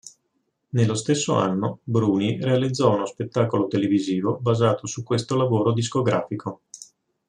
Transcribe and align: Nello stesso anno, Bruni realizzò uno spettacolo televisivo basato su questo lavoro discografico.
Nello 0.69 0.95
stesso 0.95 1.35
anno, 1.35 1.81
Bruni 1.83 2.41
realizzò 2.41 2.95
uno 2.95 3.05
spettacolo 3.05 3.67
televisivo 3.67 4.39
basato 4.41 4.87
su 4.87 5.03
questo 5.03 5.35
lavoro 5.35 5.71
discografico. 5.73 6.61